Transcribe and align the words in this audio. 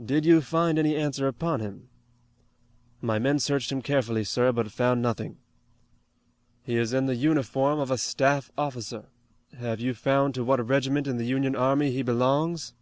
"Did 0.00 0.24
you 0.24 0.42
find 0.42 0.78
any 0.78 0.94
answer 0.94 1.26
upon 1.26 1.58
him." 1.58 1.88
"My 3.00 3.18
men 3.18 3.40
searched 3.40 3.72
him 3.72 3.82
carefully, 3.82 4.22
sir, 4.22 4.52
but 4.52 4.70
found 4.70 5.02
nothing." 5.02 5.38
"He 6.62 6.76
is 6.76 6.92
in 6.92 7.06
the 7.06 7.16
uniform 7.16 7.80
of 7.80 7.90
a 7.90 7.98
staff 7.98 8.52
officer. 8.56 9.06
Have 9.58 9.80
you 9.80 9.92
found 9.92 10.36
to 10.36 10.44
what 10.44 10.64
regiment 10.64 11.08
in 11.08 11.16
the 11.16 11.26
Union 11.26 11.56
army 11.56 11.90
he 11.90 12.02
belongs?" 12.04 12.74